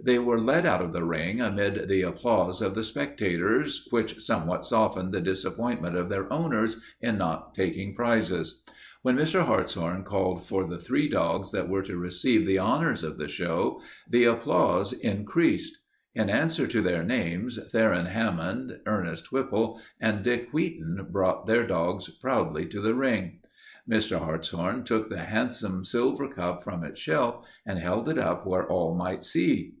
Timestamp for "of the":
0.80-1.02, 2.62-2.84, 13.02-13.26